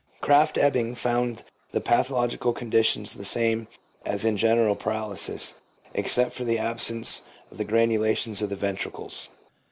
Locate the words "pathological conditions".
1.79-3.13